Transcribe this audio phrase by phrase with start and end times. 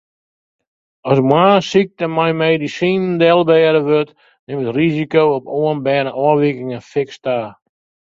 [1.11, 7.37] As moarnssykte mei medisinen delbêde wurdt, nimt it risiko op oanberne ôfwikingen fiks ta.